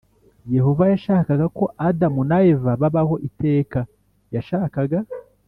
[0.55, 3.79] Yehova yashakaga ko adamu na eva babaho iteka
[4.35, 4.99] yashakaga